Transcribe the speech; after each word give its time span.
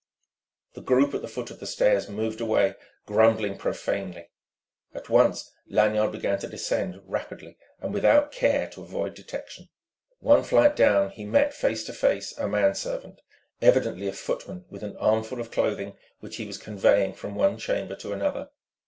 The 0.73 0.81
group 0.81 1.13
at 1.13 1.21
the 1.21 1.27
foot 1.27 1.51
of 1.51 1.59
the 1.59 1.67
stairs 1.67 2.09
moved 2.09 2.41
away, 2.41 2.73
grumbling 3.05 3.55
profanely. 3.55 4.31
At 4.95 5.09
once 5.11 5.51
Lanyard 5.67 6.11
began 6.11 6.39
to 6.39 6.47
descend, 6.47 6.99
rapidly 7.05 7.59
and 7.79 7.93
without 7.93 8.31
care 8.31 8.67
to 8.71 8.81
avoid 8.81 9.13
detection. 9.13 9.69
One 10.17 10.41
flight 10.41 10.75
down 10.75 11.11
he 11.11 11.23
met 11.23 11.53
face 11.53 11.83
to 11.83 11.93
face 11.93 12.35
a 12.39 12.47
manservant, 12.47 13.21
evidently 13.61 14.07
a 14.07 14.13
footman, 14.13 14.65
with 14.71 14.81
an 14.81 14.97
armful 14.97 15.39
of 15.39 15.51
clothing 15.51 15.95
which 16.19 16.37
he 16.37 16.47
was 16.47 16.57
conveying 16.57 17.13
from 17.13 17.35
one 17.35 17.59
chamber 17.59 17.95
to 17.97 18.11
another. 18.11 18.49